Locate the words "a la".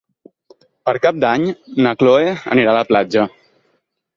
2.73-2.89